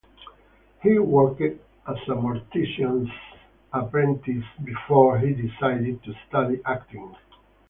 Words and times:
He 0.81 0.97
worked 0.97 1.41
as 1.41 1.57
a 2.07 2.15
mortician's 2.15 3.11
apprentice 3.71 4.45
before 4.63 5.19
he 5.19 5.35
decided 5.35 6.01
to 6.05 6.15
study 6.27 6.59
acting. 6.65 7.15